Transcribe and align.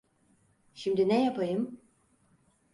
Şimdi 0.73 1.09
ne 1.09 1.23
yapayım? 1.25 1.79